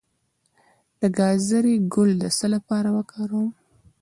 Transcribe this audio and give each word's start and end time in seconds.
د 0.99 1.01
ګازرې 1.17 1.75
ګل 1.93 2.11
د 2.21 2.23
څه 2.37 2.45
لپاره 2.55 2.89
وکاروم؟ 2.97 3.49